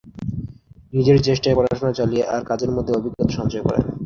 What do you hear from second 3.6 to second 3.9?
করেন।